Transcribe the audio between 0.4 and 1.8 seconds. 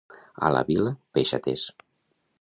A la Vila, peixaters.